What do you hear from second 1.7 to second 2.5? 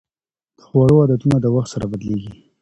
سره بدلېږي.